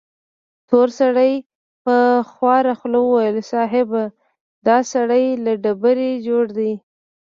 تور 0.69 0.87
سړي 0.99 1.31
په 1.85 1.95
خواره 2.31 2.73
خوله 2.79 2.99
وويل: 3.03 3.35
صيب! 3.51 3.89
دا 4.67 4.77
سړی 4.93 5.25
له 5.43 5.51
ډبرې 5.63 6.11
جوړ 6.27 6.45
دی. 6.57 6.71